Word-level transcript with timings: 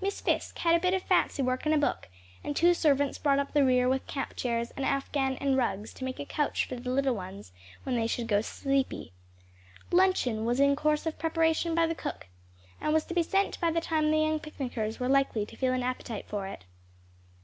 Miss 0.00 0.20
Fisk 0.20 0.58
had 0.58 0.74
a 0.74 0.80
bit 0.80 0.92
of 0.92 1.04
fancy 1.04 1.40
work 1.40 1.64
and 1.64 1.72
a 1.72 1.78
book, 1.78 2.08
and 2.42 2.56
two 2.56 2.74
servants 2.74 3.16
brought 3.16 3.38
up 3.38 3.52
the 3.52 3.64
rear 3.64 3.88
with 3.88 4.08
camp 4.08 4.34
chairs, 4.34 4.72
an 4.72 4.82
afghan 4.82 5.36
and 5.36 5.56
rugs 5.56 5.94
to 5.94 6.04
make 6.04 6.18
a 6.18 6.24
couch 6.24 6.64
for 6.64 6.74
the 6.74 6.90
little 6.90 7.14
ones 7.14 7.52
when 7.84 7.94
they 7.94 8.08
should 8.08 8.26
grow 8.26 8.40
sleepy. 8.40 9.12
Luncheon 9.92 10.44
was 10.44 10.58
in 10.58 10.74
course 10.74 11.06
of 11.06 11.16
preparation 11.16 11.76
by 11.76 11.86
the 11.86 11.94
cook, 11.94 12.26
and 12.80 12.92
was 12.92 13.04
to 13.04 13.14
be 13.14 13.22
sent 13.22 13.60
by 13.60 13.70
the 13.70 13.80
time 13.80 14.10
the 14.10 14.18
young 14.18 14.40
picnickers 14.40 14.98
were 14.98 15.08
likely 15.08 15.46
to 15.46 15.54
feel 15.54 15.72
an 15.72 15.84
appetite 15.84 16.26
for 16.26 16.48
it. 16.48 16.64